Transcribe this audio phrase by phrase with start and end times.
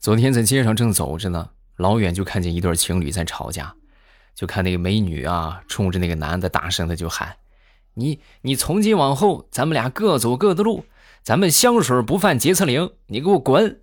[0.00, 3.74] 昨天在街上正走着呢，老远就看见一对情侣在吵架，
[4.34, 7.36] 就看那个美女啊，冲着那个男的大声的就喊
[7.92, 10.86] ：“你你从今往后，咱们俩各走各的路，
[11.22, 13.78] 咱们香水不犯洁厕灵，你给我滚！”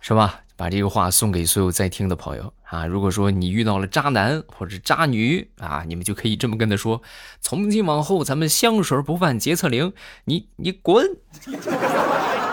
[0.00, 0.40] 是吧？
[0.56, 2.86] 把这个话送给所有在听的朋友啊！
[2.86, 7.02] 如果说你遇到了渣男或者渣女啊，你们就可以这么跟他说：
[7.40, 9.92] 从今往后，咱们香水不犯洁厕灵，
[10.24, 11.06] 你你滚！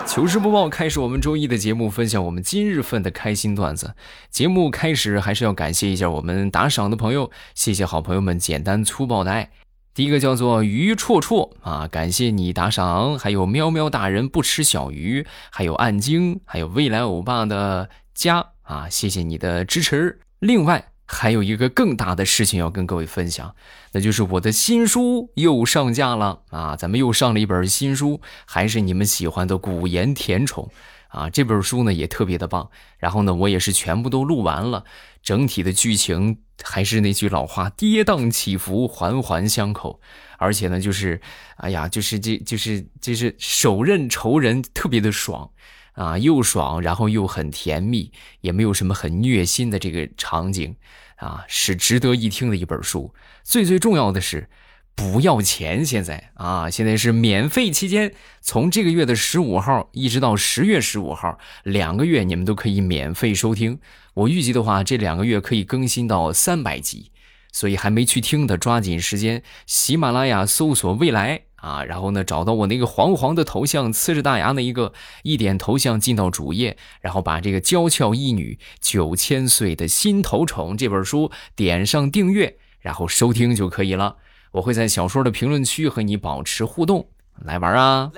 [0.06, 3.94] 糗事播报开始，我们周一的节目，分享我们今日份的开心段子。
[4.30, 9.50] 节目开始还是要感谢一下我们打赏的朋友，谢谢好朋友们简单粗暴的爱。
[9.94, 20.18] 第一个叫做鱼绰绰啊，感谢你打赏，还有喵喵大人不吃小鱼，还有暗晶，还有未来欧巴的家啊，谢谢你的支持。
[20.40, 23.54] 另外还有一个更大的事情要跟各位分享，
[23.92, 30.68] 那就是我的新书又上架了啊，咱们又上了一本新书，还是你们喜欢的古言甜宠
[31.14, 34.84] 啊，这本书呢也特别的棒，然后呢我也是全部都录完了。
[35.22, 40.00] 整体的剧情还是那句老话，跌宕起伏，环环相扣。
[40.38, 41.20] 而且呢，就是，
[41.56, 45.48] 哎呀，就是这，就是就是手刃仇人，特别的爽
[45.92, 50.76] 啊，又爽，然后又很甜蜜，也没有什么很虐心的这个场景
[51.16, 53.14] 啊，是值得一听的一本书。
[53.44, 54.48] 最最重要的是。
[54.96, 63.80] 不要钱，现在啊，现在是免费期间，从这个月的十五号一直到十月十五号，两个月你们都可以免费收听。
[64.14, 67.10] 我预计的话，这两个月可以更新到三百集，
[67.52, 74.92] 所以还没去听的，抓紧时间，喜马拉雅搜索“未来”啊，然后呢找到我那个黄黄的头像，呲着大牙那一个，
[75.24, 84.18] 一点头像进到主页，然后把这个《娇俏一女九千岁的心头宠》这本书点上订阅，然后收听就可以了。
[84.54, 87.04] 我会在小说的评论区和你保持互动，
[87.40, 88.08] 来玩啊！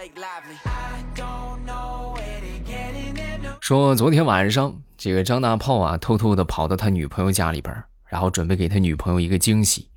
[3.58, 9.88] 说昨天晚上这个张大炮啊，偷偷的跑到他女朋友家里边，然后准备给他女朋友一个惊喜，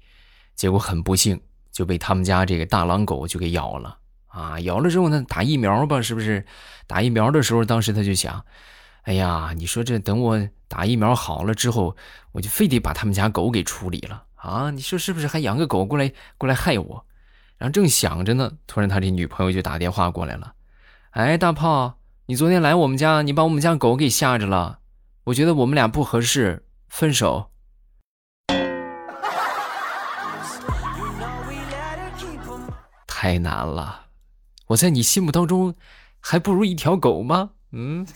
[0.55, 1.37] 结果很不幸
[1.73, 3.97] 就被他们家这个大狼狗就给咬了
[4.27, 4.57] 啊！
[4.61, 6.45] 咬了之后呢，打疫苗吧，是不是？
[6.87, 8.41] 打疫苗的时候，当时他就想，
[9.01, 11.97] 哎呀，你说这等我打疫苗好了之后，
[12.31, 14.23] 我就非得把他们家狗给处理了。
[14.41, 17.05] 啊，你说是不是还养个狗过来过来害我？
[17.57, 20.53] 然后正想着呢，突然他这女朋友就打电话过来了。
[21.11, 24.79] 哎，大炮，你昨天来我们家，你把我们家狗给吓着了。
[25.25, 27.51] 我觉得我们俩不合适，分手。
[33.05, 34.05] 太难了，
[34.67, 35.75] 我在你心目当中
[36.21, 37.49] 还不如一条狗吗？
[37.73, 38.07] 嗯。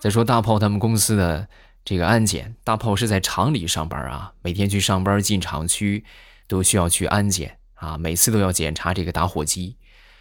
[0.00, 1.46] 再说大炮他们公司的
[1.84, 6.02] 这个安检，大炮是在厂里上班啊，每天去上班进厂区
[6.48, 9.76] 都需要去安检啊，每次都要检查这个打火机，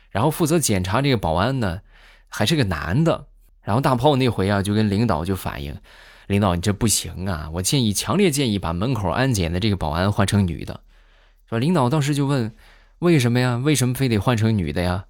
[0.10, 1.80] 然后负责检查这个保安呢
[2.28, 3.28] 还是个男的，
[3.62, 5.80] 然后大炮那回啊就跟领导就反映，
[6.28, 10.82] 领导你这不行啊，我建议强烈建议把门口安检的这个保安换成女的，
[11.48, 12.54] 说领导当时就问
[13.00, 13.56] 为什么呀？
[13.56, 15.06] 为什么非得换成女的呀？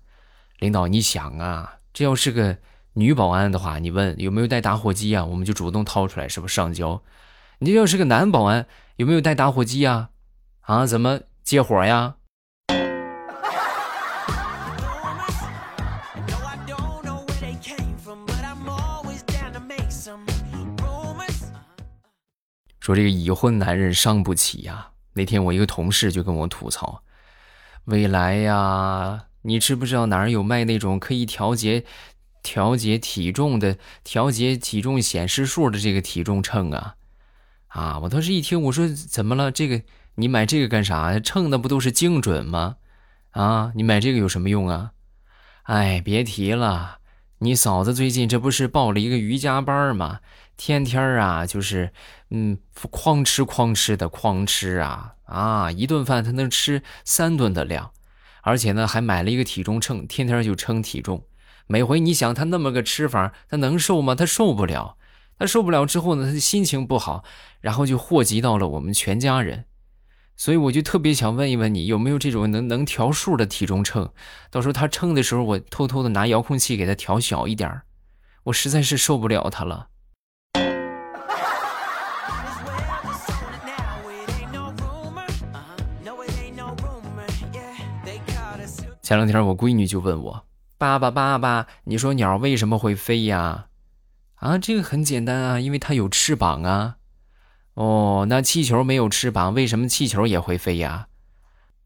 [0.60, 2.60] 领导你想啊，这要是个。
[2.94, 5.24] 女保安的话，你问有没有带打火机啊？
[5.24, 7.02] 我们就主动掏出来，是不是上交？
[7.60, 10.10] 你要是个男保安，有没有带打火机啊？
[10.62, 12.16] 啊，怎么接火呀？
[22.80, 24.90] 说这个已婚男人伤不起呀。
[25.14, 27.04] 那天我一个同事就跟我吐槽
[27.86, 31.86] ：“未来呀，你知不知道哪儿有卖那种可以调节？”
[32.42, 36.96] 调节体重的、调节体重显示数的这个体重秤啊，
[37.68, 38.00] 啊！
[38.00, 39.52] 我当时一听，我说怎么了？
[39.52, 39.82] 这个
[40.16, 41.20] 你买这个干啥？
[41.20, 42.78] 称的不都是精准吗？
[43.32, 44.92] 啊，你买这个有什么用啊？
[45.64, 47.00] 哎，别提了，
[47.40, 50.20] 你嫂子最近这不是报了一个瑜伽班吗？
[50.58, 51.94] 天天啊，就是
[52.32, 52.58] 嗯，
[52.92, 55.72] 哐吃哐吃的哐吃啊啊！
[55.72, 57.92] 一顿饭她能吃三顿的量，
[58.42, 61.24] 而且呢，还买了一个体重秤，天天就称体重。
[61.72, 64.16] 每回你想他那么个吃法，他能瘦吗？
[64.16, 64.98] 他受不了，
[65.38, 67.24] 他受不了之后呢，他心情不好，
[67.62, 69.66] 然后就祸及到了我们全家人。
[70.36, 74.12] 所以我就特别想问一问你，有没有这种能能调数的体重秤？
[74.50, 77.82] 到时候他称的时候，我偷偷的拿遥控器给他调小一点
[78.46, 79.90] 我实在是受不了他了。
[89.04, 90.49] 前两天我闺女就问我。
[90.80, 93.68] 爸爸，爸爸，你说鸟为什么会飞呀？
[94.36, 96.96] 啊，这个很简单啊，因为它有翅膀啊。
[97.74, 101.10] 哦，那气球没有翅膀，为什么气球也会飞呀？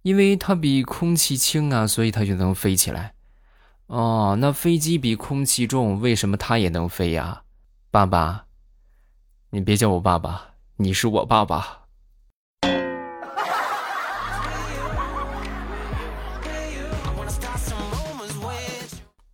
[0.04, 3.16] 因为它比空气轻啊，所以它就能飞起来。
[3.88, 7.42] 哦，那飞机比空气重，为什么它也能飞呀？
[7.90, 8.46] 爸爸，
[9.50, 11.80] 你别叫我爸爸，你是我爸爸。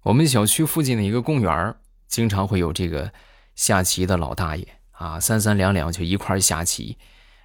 [0.10, 1.76] 我们小区附近的一个公园
[2.08, 3.12] 经常会有这个
[3.54, 6.98] 下棋的老大爷啊，三三两两就一块下棋。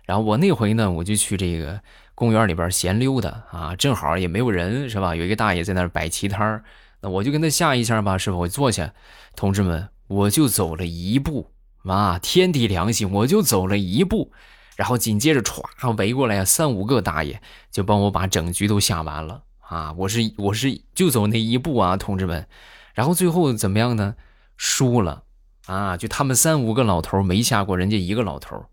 [0.06, 1.78] 然后我那回呢，我就去这个
[2.14, 5.14] 公园里边闲溜达啊，正好也没有人，是吧？
[5.14, 6.64] 有一个大爷在那儿摆棋摊，
[7.02, 8.36] 那我就跟他下一下吧，是吧？
[8.38, 8.94] 我坐下，
[9.36, 11.50] 同志们，我就走了一步，
[11.82, 14.32] 妈，天地良心，我就走了一步，
[14.74, 19.42] 然后紧接着歘围过来三五个大爷就帮我把整局都下完了。
[19.68, 22.46] 啊，我是我是就走那一步啊，同志们，
[22.94, 24.14] 然后最后怎么样呢？
[24.56, 25.24] 输了
[25.66, 25.96] 啊！
[25.96, 28.66] 就他们三五个老头没下过人家一个老头，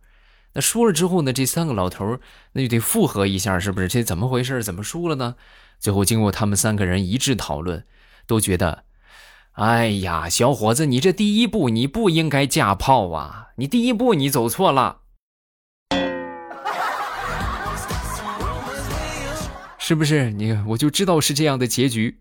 [0.54, 2.20] 那输了之后呢，这三个老头
[2.52, 3.88] 那就得复合一下，是不是？
[3.88, 4.62] 这怎么回事？
[4.62, 5.36] 怎么输了呢？
[5.80, 7.86] 最后经过他们三个人一致讨论，
[8.28, 8.84] 都觉得，
[9.54, 13.48] 哎呀，小伙子，你这第一步你不应该架炮啊！
[13.56, 15.01] 你第一步你走错了。
[19.84, 20.54] 是不是你？
[20.68, 22.16] 我就知道是这样的结局。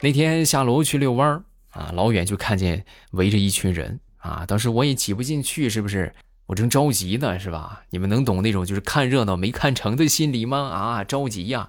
[0.00, 6.14] 那天下楼去遛弯儿啊，老远就看见围着一群人啊，当时我也挤不进去，是不是？
[6.46, 7.82] 我正着急呢，是吧？
[7.90, 10.56] 你们能懂那种就是看热闹没看成的心理吗？
[10.56, 11.68] 啊，着急呀！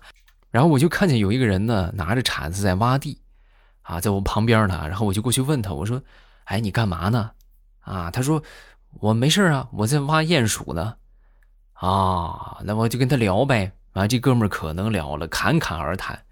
[0.51, 3.19] 然后我就看见有一个人呢，拿着铲子在挖地，
[3.81, 6.03] 啊，在我旁边呢，然后我就过去问他，我说
[6.45, 7.31] ：“哎，你干嘛呢？”
[7.81, 8.41] 啊，他说
[8.99, 10.95] 我没事啊，我在挖鼹鼠呢。
[11.73, 13.73] 啊，那我就跟他聊呗。
[13.93, 16.23] 啊，这哥们儿可能聊了，侃侃而谈。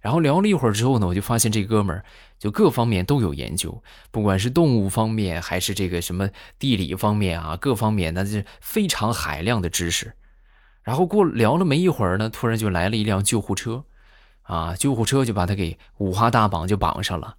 [0.00, 2.04] 然后聊了一会儿之后呢，我就发现这哥们儿
[2.38, 3.82] 就各方面都有研究，
[4.12, 6.28] 不管是动物方面还是这个什么
[6.58, 10.12] 地理方面啊，各方面那是非常海量的知识。
[10.82, 13.84] 然后过聊了没一会儿呢，突然就来了一辆救护车，
[14.42, 17.34] 啊，救护车就把他给五花大绑就绑上了。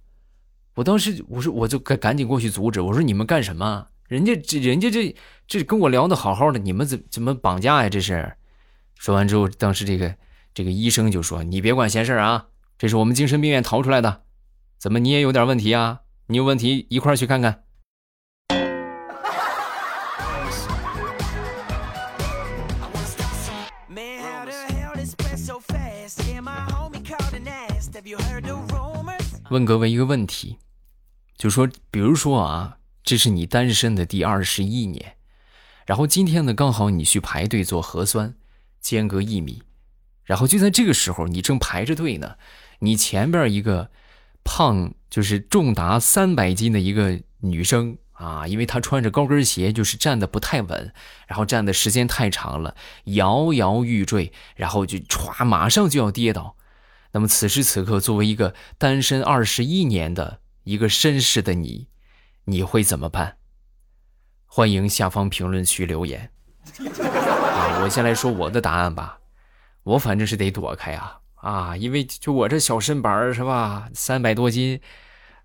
[0.80, 3.86] 我当时我说我就赶赶紧过去阻止，我说你们干什么？
[4.08, 5.14] 人家这人家这
[5.46, 7.88] 这跟我聊的好好的，你们怎怎么绑架呀？
[7.90, 8.32] 这是。
[8.94, 10.14] 说完之后，当时这个
[10.54, 12.46] 这个医生就说：“你别管闲事啊，
[12.78, 14.22] 这是我们精神病院逃出来的，
[14.78, 16.00] 怎么你也有点问题啊？
[16.28, 17.64] 你有问题一块去看看。”
[29.50, 30.56] 问各位一个问题。
[31.40, 35.14] 就说，比如说啊，这是你单身的第二十一年，
[35.86, 38.34] 然后今天呢，刚好你去排队做核酸，
[38.78, 39.62] 间隔一米，
[40.22, 42.36] 然后就在这个时候，你正排着队呢，
[42.80, 43.90] 你前边一个
[44.44, 50.92] 胖，就是重达三百斤的一个女生啊，因为她穿着高跟鞋，就是站的不太稳，
[51.26, 56.56] 然后站的时间太长了，摇摇欲坠，然后就歘，马上就要跌倒。
[57.12, 60.40] 那么此时此刻，作为一个单身二十一年的。
[60.70, 61.88] 一个绅士的你，
[62.44, 63.38] 你会怎么办？
[64.46, 66.30] 欢迎下方评论区留言。
[66.78, 69.18] 啊，我先来说我的答案吧。
[69.82, 74.80] 我反正是得躲开啊啊，因为就我这小身板是吧，三百多斤，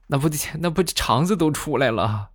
[0.06, 0.30] 那不
[0.60, 2.30] 那不肠子都出来了。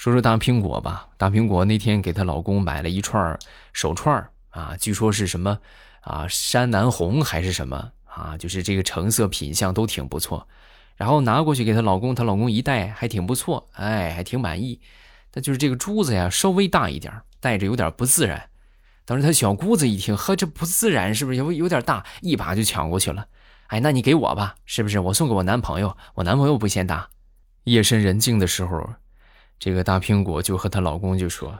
[0.00, 3.38] 说说大苹果吧，大苹果那天给她老公买了一串
[3.74, 5.58] 手串啊，据说是什么
[6.00, 10.48] 啊山南红还是什么啊，就是这个成色品相都挺不错，
[10.96, 14.80] 然后拿过去给她老公，她老公一戴还挺不错，哎，还挺满意。
[15.30, 18.48] 但就是这个珠子呀稍微大一点，戴着有点不自然。
[19.04, 23.26] 当时她小姑子一听，呵，这不自然是不是有有点大，一把就抢过去了。
[23.66, 24.98] 哎，那你给我吧，是不是？
[24.98, 27.10] 我送给我男朋友，我男朋友不嫌大。
[27.64, 28.94] 夜深人静的时候。
[29.60, 31.58] 这个大苹果就和她老公就说：“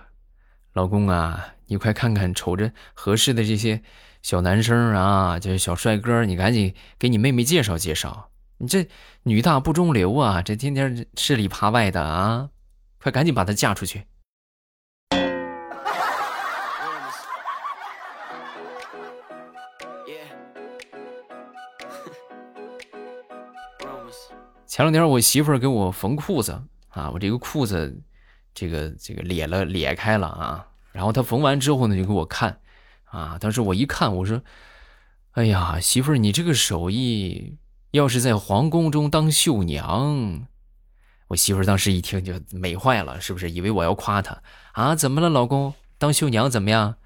[0.72, 3.82] 老公啊，你快看看瞅着合适的这些
[4.22, 8.30] 小男生啊，这小帅哥，你赶紧给你妹妹介绍介绍。
[8.56, 8.88] 你这
[9.24, 12.48] 女大不中留啊，这天天吃里扒外的啊，
[13.02, 14.04] 快赶紧把她嫁出去。
[24.66, 26.62] ”前两天我媳妇儿给我缝裤子。
[26.90, 28.02] 啊，我这个裤子，
[28.52, 30.66] 这个这个裂了裂开了啊！
[30.92, 32.60] 然后他缝完之后呢，就给我看，
[33.04, 34.42] 啊，当时我一看，我说
[35.32, 37.58] ：“哎呀，媳妇儿，你这个手艺
[37.92, 40.46] 要是在皇宫中当绣娘，
[41.28, 43.50] 我媳妇儿当时一听就美坏了，是不是？
[43.50, 44.42] 以为我要夸她
[44.72, 44.96] 啊？
[44.96, 45.74] 怎么了，老公？
[45.96, 46.96] 当绣娘怎么样？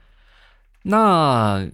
[0.85, 1.69] 那，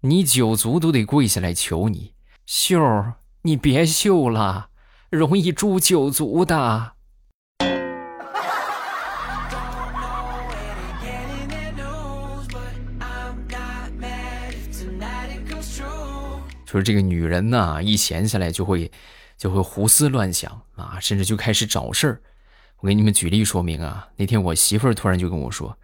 [0.00, 2.14] 你九族都得跪下来求你，
[2.46, 4.70] 秀儿，你别绣了，
[5.10, 6.92] 容易诛九族的。
[16.70, 18.90] 说这个女人呐，一闲下来就会。
[19.40, 22.20] 就会胡思乱想啊，甚至就开始找事儿。
[22.80, 24.06] 我给你们举例说明啊。
[24.16, 25.74] 那天我媳妇儿突然就跟我说：“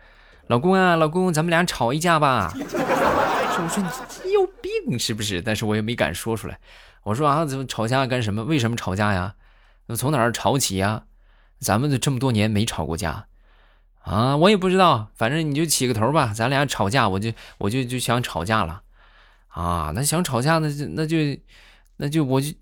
[0.48, 3.82] 老公啊，老公，咱们俩吵一架吧。”我说
[4.26, 6.58] ：“你有病是不是？”但是我也没敢说出来。
[7.02, 8.44] 我说：“啊，怎么吵架干什么？
[8.44, 9.36] 为什么吵架呀？
[9.96, 11.04] 从哪儿吵起呀？
[11.58, 13.24] 咱们这么多年没吵过架
[14.02, 15.08] 啊，我也不知道。
[15.14, 18.82] 反正你就起个头吧，咱俩吵架，我就我就就想吵架了
[19.60, 19.92] 啊。
[19.94, 21.16] 那想吵架，那就那就
[21.96, 22.52] 那就我就。”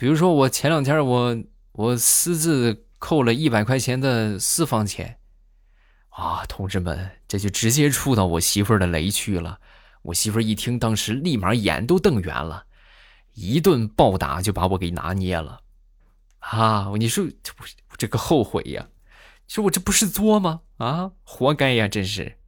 [0.00, 1.36] 比如说，我前两天我
[1.72, 5.18] 我私自扣了一百块钱的私房钱，
[6.08, 9.60] 啊，同志们，这就直接触到我媳妇儿的雷区了。
[10.00, 12.64] 我媳妇儿一听，当时立马眼都瞪圆了，
[13.34, 15.60] 一顿暴打就把我给拿捏了。
[16.38, 17.52] 啊，你说这
[17.98, 18.88] 这个后悔呀？
[19.48, 20.62] 说我这不是作吗？
[20.78, 22.38] 啊，活该呀，真是。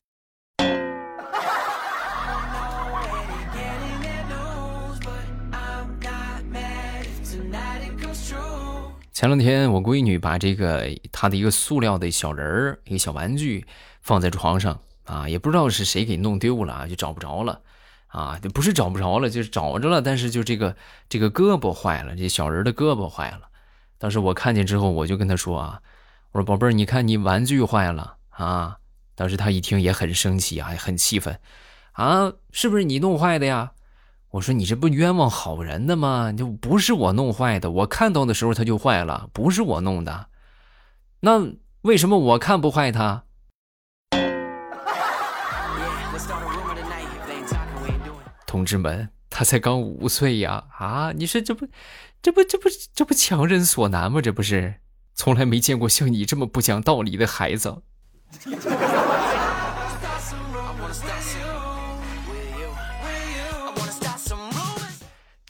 [9.23, 13.65] 前两天我闺女把这个她的一个塑料的小人儿，一个小玩具
[14.01, 17.61] 放在床上啊，也不知道是谁给弄丢了，就找不着了
[18.09, 20.75] 啊，不是找不着了，就是找着了，但是就这个
[21.09, 23.43] 这个胳膊坏了，这小人的胳膊坏了。
[23.97, 25.81] 当时我看见之后，我就跟她说啊，
[26.33, 28.79] 我说宝贝儿，你看你玩具坏了啊。
[29.15, 31.39] 当时她一听也很生气啊，很气愤
[31.93, 33.71] 啊，是不是你弄坏的呀？
[34.33, 36.33] 我说你这不冤枉好人的吗？
[36.33, 40.29] 就不是我弄坏的，我看到的时候它就坏了，不是我弄的。
[41.21, 43.25] 那为什么我看不坏它？
[48.47, 50.65] 同志们，他才刚五岁呀！
[50.79, 51.67] 啊，你说这不，
[52.23, 54.23] 这不，这不，这不强人所难吗？
[54.23, 54.77] 这不是，
[55.15, 57.83] 从来没见过像你这么不讲道理的孩子。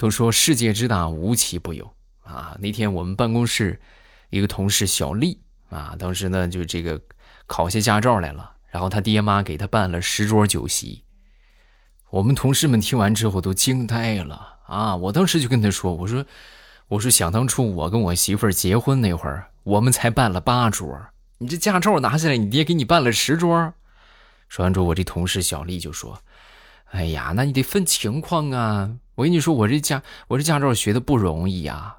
[0.02, 1.88] 都说世界之大无奇不有
[2.24, 2.56] 啊！
[2.58, 3.80] 那天我们办公室
[4.30, 5.40] 一个同事小丽
[5.70, 7.00] 啊，当时呢就这个
[7.46, 11.04] 考下驾照来了，然后他爹妈给他办了十桌酒席。
[12.10, 14.96] 我们同事们听完之后都惊呆了啊！
[14.96, 16.26] 我当时就跟他说：“我说，
[16.88, 21.00] 我说想当初我跟我媳妇儿结婚那会儿，我们才办了八桌，
[21.38, 23.72] 你这驾照拿下来，你爹给你办了十桌。”
[24.50, 26.20] 说完之后，我这同事小丽就说
[26.90, 31.98] ：“哎呀，那你得分情况啊。”我跟你说，我这驾我这驾照学的不容易呀，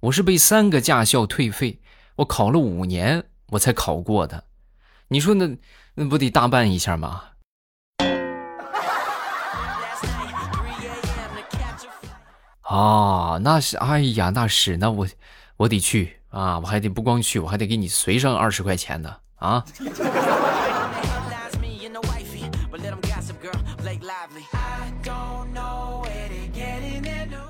[0.00, 1.80] 我是被三个驾校退费，
[2.16, 4.44] 我考了五年我才考过的。
[5.08, 5.56] 你说那
[5.94, 7.24] 那不得大办一下吗？
[12.62, 15.06] 啊，那是，哎呀，那是，那我
[15.58, 19.62] 我得去啊，我还得不光去，我还得给你随上二十块钱呢啊。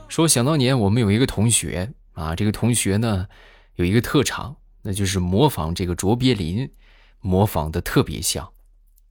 [0.08, 3.26] 说想当年我们有一个同学啊，这个同学呢
[3.76, 6.70] 有一个特长，那就是模仿这个卓别林，
[7.20, 8.48] 模仿的特别像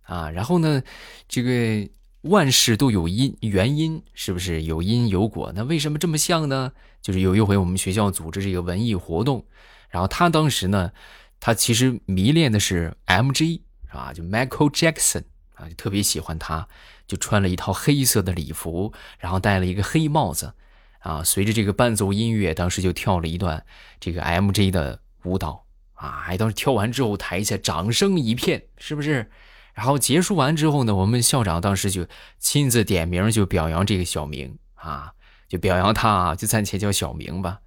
[0.04, 0.30] 啊。
[0.30, 0.82] 然后呢，
[1.28, 1.90] 这个
[2.22, 5.52] 万事都有因原因，是不是有因有果？
[5.56, 6.72] 那为什么这么像呢？
[7.02, 9.46] 就是有一回我们学校组织这个文艺活动，
[9.90, 10.92] 然后他当时呢，
[11.40, 13.62] 他其实迷恋的是 M.J.
[13.90, 15.24] 啊，就 Michael Jackson
[15.64, 16.68] 啊，就特别喜欢他，
[17.08, 20.54] 就穿了一套黑色的礼服，然后戴了一个黑帽子。
[21.00, 23.66] 啊，随着这个伴奏音乐，当时就跳了一段
[24.00, 25.66] 这个 M J 的舞蹈
[25.96, 29.30] 啊，当时跳完之后，台下掌声一片，是不是？
[29.74, 32.08] 然后结束完之后呢，我们校长当时就
[32.40, 35.12] 亲自点名，就表扬这个小明啊，
[35.50, 37.60] 就表扬他，啊就暂且叫小明吧。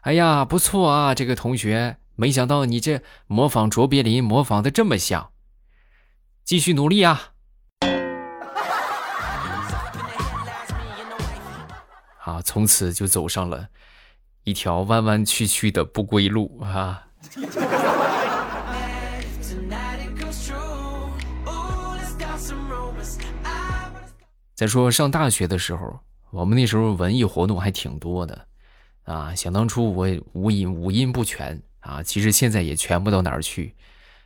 [0.00, 5.29] 哎呀，不错啊，这个同学，没想到你这模仿卓别林模仿的这么像，
[6.50, 7.30] 继续努力啊！
[12.24, 13.68] 啊，从此就走上了
[14.42, 17.06] 一条弯弯曲曲的不归路啊！
[24.56, 26.00] 再说上大学的时候，
[26.32, 28.48] 我们那时候文艺活动还挺多的
[29.04, 29.32] 啊。
[29.36, 33.72] 想当初我五音五音不全啊，其实现在也全不到哪儿去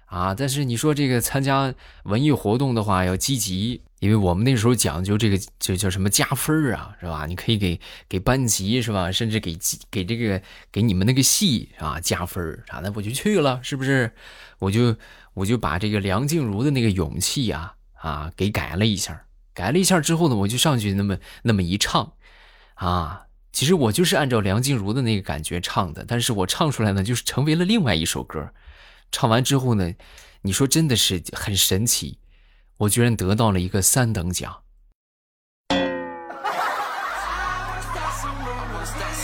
[0.06, 0.34] 啊。
[0.34, 7.26] 但是你说这个参加文艺活动的话要积极，因为我们那时候讲究这个就叫什么加分啊，是吧？
[7.26, 9.10] 你可以给给班级是吧？
[9.12, 9.56] 甚至给
[9.90, 14.12] 给这个给你们那个系啊加分啥的，我就去了，是不是？
[14.58, 14.96] 我就
[15.34, 22.12] 我就把这个梁静茹的那个勇气啊啊给改了一下，改了一下之后呢，我就上去那么那么一唱，
[22.74, 23.22] 啊。
[23.52, 28.50] 其实我就是按照梁静茹的那个感觉唱的，但是我唱出来呢，就是成为了另外一首歌。
[29.14, 29.92] 唱完之后呢，
[30.42, 32.18] 你说真的是很神奇，
[32.78, 34.62] 我居然得到了一个三等奖。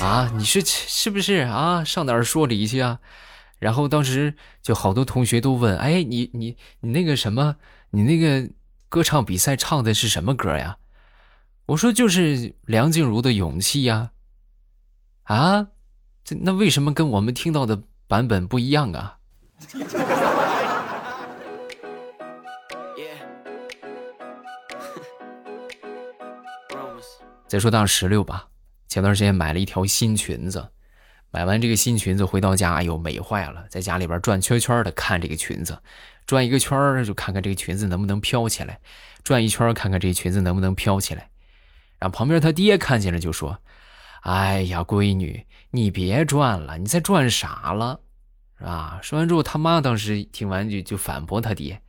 [0.00, 1.82] 啊，你是是不是啊？
[1.82, 3.00] 上哪儿说理去啊？
[3.59, 7.56] 然后当时就好多同学都问：“哎，你你你那个什么，
[7.90, 8.49] 你那个
[8.88, 10.78] 歌唱比赛唱的是什么歌呀？”
[11.66, 14.12] 我说：“就是梁静茹的《勇气》呀。”
[15.26, 15.66] 啊，
[16.23, 19.16] 这那为什么跟我们听到的版本不一样啊？
[27.46, 28.46] 再说到石榴吧，
[28.88, 30.68] 前段时间买了一条新裙子，
[31.30, 35.76] 买完这个新裙子回到家，哎呦美坏了，在家里边转圈圈的看这个裙子，
[36.26, 38.78] 转一个圈就看看这个裙子能不能飘起来，
[39.24, 41.28] 转一圈看看这裙子能不能飘起来，
[41.98, 43.58] 然后旁边他爹看见了就说。
[44.22, 48.00] 哎呀，闺女，你别转了，你在转啥了，
[48.60, 49.00] 是吧？
[49.02, 51.80] 说完之后，他妈当时听完就就反驳他爹：“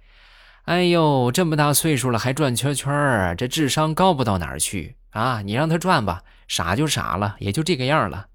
[0.64, 5.42] 哎呦，这么大岁数了还转圈圈儿，这智商高不到哪儿去啊！
[5.42, 8.28] 你让他转吧，傻就傻了，也就这个样了。”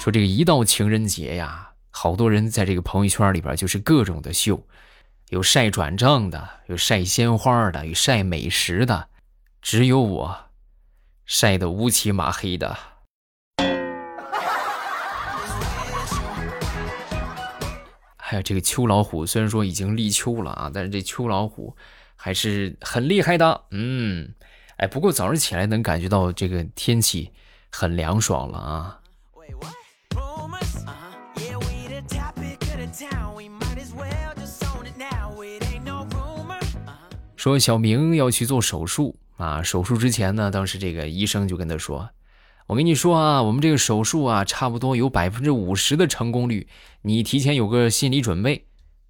[0.00, 4.66] 说这个一到情人节呀，好多人在这个朋友圈里边就是各种的秀。
[5.28, 9.08] 有晒转账的，有晒鲜花的，有晒美食的，
[9.62, 10.36] 只有我
[11.24, 12.76] 晒得乌漆麻黑的。
[18.16, 21.76] 还有这个秋老虎，虽然说已经立秋了啊，但是这秋老虎
[22.16, 23.62] 还是很厉害的。
[23.70, 24.34] 嗯，
[24.78, 27.30] 哎，不过早上起来能感觉到这个天气
[27.70, 28.98] 很凉爽了啊。
[37.36, 42.10] 说小明要去做手术啊，手术之前呢，当时这个医生就跟他说
[42.68, 46.68] ：“我跟你说啊，我们这个手术啊，差不多有百分之五十的成功率，
[47.02, 48.66] 你提前有个心理准备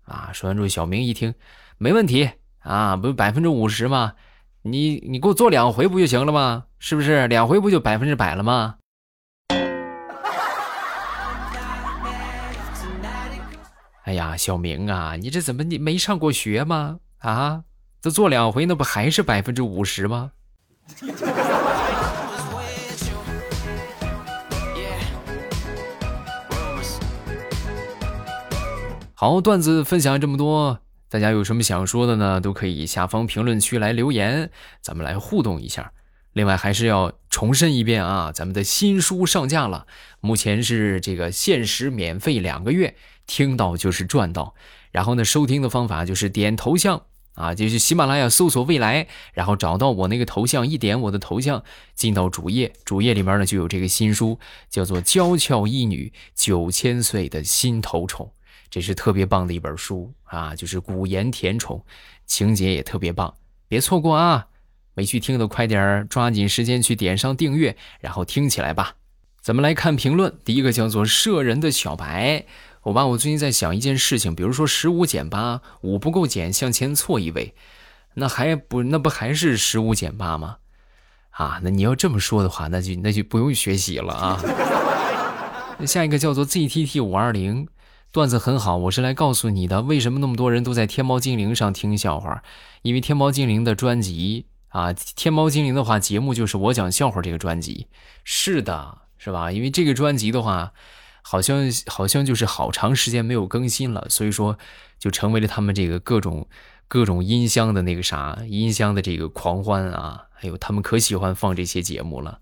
[0.06, 1.34] 啊。”说完之后，小明一听，
[1.76, 4.14] 没问题啊，不百分之五十吗？
[4.62, 6.64] 你你给我做两回不就行了吗？
[6.78, 8.76] 是不是两回不就百分之百了吗？
[14.04, 17.00] 哎呀，小明啊，你这怎么你没上过学吗？
[17.18, 17.64] 啊？
[18.02, 20.32] 这做两回，那不还是百分之五十吗？
[29.14, 32.40] 好，段子分享这么多，大家有什么想说的呢？
[32.40, 35.92] 都可以下方评论区来留言，咱们来互动一下。
[36.32, 39.86] 另外，还是要重申一遍啊，咱们的新书上架了，
[40.18, 42.96] 目前是这个限时免费两个月，
[43.28, 44.56] 听到就是赚到。
[44.90, 47.02] 然后呢，收听的方法就是点头像。
[47.34, 51.64] 啊，就是喜马拉雅搜索“未来”，然后找到我那个头像，一点我的头像，
[51.94, 58.26] 进到主页，主页里面呢就有这个新书，叫做《娇俏一女九千岁的心头宠》，
[58.68, 61.82] 这是特别棒的一本书啊，就是古言甜宠，
[62.26, 63.34] 情节也特别棒，
[63.66, 64.48] 别错过啊！
[64.94, 68.96] 没去听的快点抓紧时间去点上订阅，然后听起来吧。
[69.40, 72.44] 咱们来看评论，第一个叫做“摄人的小白”。
[72.84, 77.54] 我爸，我最近在想一件事情，比如说十五减八，五不够减，向前错一位，
[78.14, 80.56] 那还不那不还是十五减八吗？
[81.30, 84.40] 啊，那你要这么说的话，那就那就不用学习了啊。
[85.86, 87.68] 下一个叫做 ZTT 五二零，
[88.10, 92.42] 段子很好，我是来告诉你的，为什么那么多人都在天猫精灵上听笑话？
[92.82, 97.86] 因为天猫精灵的专辑啊，天猫精灵的话节目就是我讲笑话这个专辑，
[98.24, 99.52] 是的，是吧？
[99.52, 100.72] 因为这个专辑的话。
[101.22, 104.58] 好像好像就是好长时间没有更新了，所以说
[104.98, 106.46] 就成为了他们这个各种
[106.88, 110.26] 各种音箱的那个啥音箱的这个狂欢啊！
[110.40, 112.40] 哎呦，他们可喜欢放这些节目了。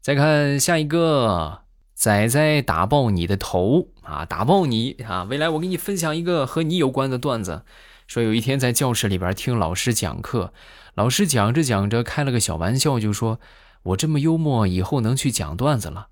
[0.00, 1.60] 再看下一个，
[1.94, 4.24] 仔仔打爆你的头啊！
[4.24, 5.24] 打爆你啊！
[5.24, 7.62] 未来我给你分享一个和你有关的段子，
[8.06, 10.52] 说有一天在教室里边听老师讲课，
[10.94, 13.38] 老师讲着讲着开了个小玩笑，就说
[13.82, 16.08] 我这么幽默，以后能去讲段子了。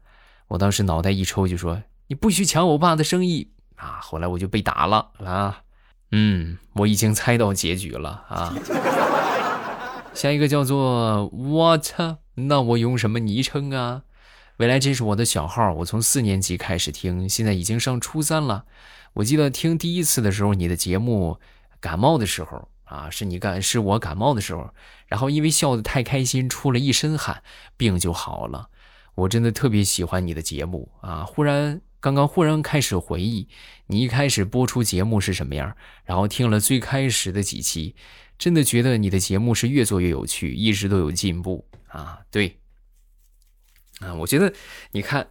[0.48, 5.62] 我当时脑袋一抽，就说：“你不许抢我爸的生意啊！”后来我就被打了啊。
[6.12, 8.54] 嗯，我已经猜到结局了啊。
[10.14, 14.02] 下一个叫做 What 那我用什么昵称啊？
[14.58, 18.64] 未来这是我的小号，我从四年级开始听，现在已经上初三了。
[19.14, 21.38] 我记得听第一次的时候，你的节目
[21.80, 24.70] 感冒的时候啊，是你感是我感冒的时候，
[25.08, 27.42] 然后因为笑得太开心，出了一身汗，
[27.76, 28.68] 病就好了。
[29.16, 31.24] 我真的特别喜欢你的节目啊！
[31.24, 33.48] 忽然刚刚忽然开始回忆，
[33.86, 35.74] 你一开始播出节目是什么样，
[36.04, 37.96] 然后听了最开始的几期，
[38.38, 42.20] 真的觉得你的节目是越做越有趣，一直都有进步啊！
[42.30, 42.58] 对，
[44.00, 44.52] 啊，我觉得
[44.92, 45.30] 你看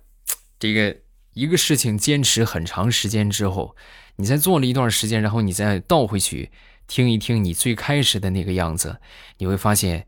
[0.58, 0.98] 这个
[1.34, 3.76] 一个事情坚持很长时间之后，
[4.16, 6.50] 你再做了一段时间，然后你再倒回去
[6.88, 9.00] 听一听你最开始的那个样子，
[9.38, 10.08] 你会发现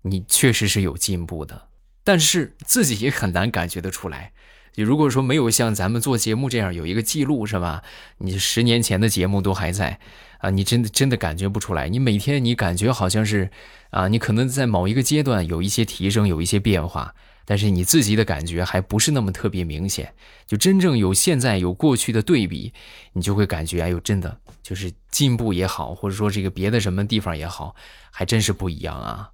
[0.00, 1.67] 你确实是有进步的。
[2.08, 4.32] 但是自己也很难感觉得出来。
[4.72, 7.82] 就如果说没有像咱们做节目这样有一个记录，是吧？
[8.16, 10.00] 你十年前的节目都还在
[10.38, 11.90] 啊，你真的真的感觉不出来。
[11.90, 13.50] 你每天你感觉好像是
[13.90, 20.14] 啊，你可能在某一个阶段有一些提升，有一些变化，但是你自己的感觉还不是那么特别明显。
[20.46, 22.72] 就真正有现在有过去的对比，
[23.12, 27.76] 你就会感觉哎呦，真的就是进步也好，或者说这个别的什么地方也好，
[28.10, 29.28] 还真是不一样啊。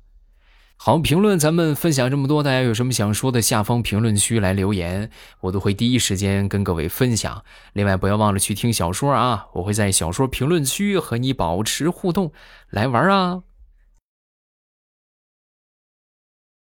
[0.87, 5.09] 好，评论咱们分享这么多，大家有什么想说的，下方评论区来留言，
[5.41, 7.43] 我都会第一时间跟各位分享。
[7.73, 12.33] 另外，不要忘了去听小说啊，我会在小说评论区和你保持互动，
[12.69, 13.45] 来玩啊。